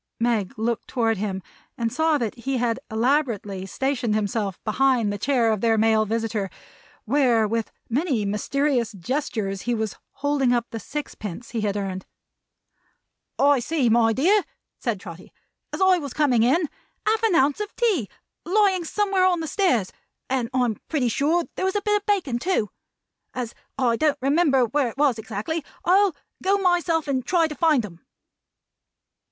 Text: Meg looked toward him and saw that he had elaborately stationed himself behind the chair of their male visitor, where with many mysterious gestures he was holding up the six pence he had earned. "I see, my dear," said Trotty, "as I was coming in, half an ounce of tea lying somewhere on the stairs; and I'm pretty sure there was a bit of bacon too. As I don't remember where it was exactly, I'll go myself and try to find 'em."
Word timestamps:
Meg 0.19 0.57
looked 0.57 0.87
toward 0.87 1.17
him 1.17 1.43
and 1.77 1.93
saw 1.93 2.17
that 2.17 2.33
he 2.33 2.57
had 2.57 2.79
elaborately 2.89 3.67
stationed 3.67 4.15
himself 4.15 4.59
behind 4.63 5.13
the 5.13 5.17
chair 5.19 5.51
of 5.51 5.61
their 5.61 5.77
male 5.77 6.05
visitor, 6.07 6.49
where 7.05 7.47
with 7.47 7.71
many 7.87 8.25
mysterious 8.25 8.93
gestures 8.93 9.61
he 9.61 9.75
was 9.75 9.97
holding 10.13 10.53
up 10.53 10.65
the 10.71 10.79
six 10.79 11.13
pence 11.13 11.51
he 11.51 11.61
had 11.61 11.77
earned. 11.77 12.07
"I 13.37 13.59
see, 13.59 13.89
my 13.91 14.11
dear," 14.11 14.43
said 14.79 14.99
Trotty, 14.99 15.31
"as 15.71 15.79
I 15.79 15.99
was 15.99 16.15
coming 16.15 16.41
in, 16.41 16.67
half 17.05 17.21
an 17.21 17.35
ounce 17.35 17.59
of 17.59 17.75
tea 17.75 18.09
lying 18.43 18.83
somewhere 18.83 19.25
on 19.27 19.39
the 19.39 19.45
stairs; 19.47 19.93
and 20.31 20.49
I'm 20.51 20.77
pretty 20.89 21.09
sure 21.09 21.43
there 21.55 21.65
was 21.65 21.75
a 21.75 21.81
bit 21.83 21.97
of 21.97 22.07
bacon 22.07 22.39
too. 22.39 22.71
As 23.35 23.53
I 23.77 23.97
don't 23.97 24.17
remember 24.19 24.65
where 24.65 24.87
it 24.89 24.97
was 24.97 25.19
exactly, 25.19 25.63
I'll 25.85 26.15
go 26.41 26.57
myself 26.57 27.07
and 27.07 27.23
try 27.23 27.47
to 27.47 27.53
find 27.53 27.85
'em." 27.85 28.03